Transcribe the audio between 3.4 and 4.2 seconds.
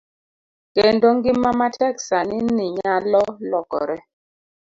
lokore.